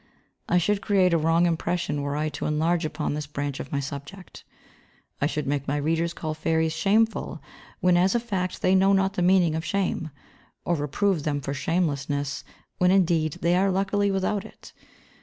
[0.49, 3.79] I should create a wrong impression were I to enlarge upon this branch of my
[3.79, 4.43] subject;
[5.21, 7.39] I should make my readers call fairies shameful
[7.81, 10.09] when as a fact they know not the meaning of shame,
[10.65, 12.43] or reprove them for shamelessness
[12.79, 14.73] when, indeed, they are luckily without it.